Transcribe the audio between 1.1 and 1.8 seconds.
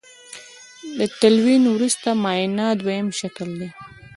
تلوین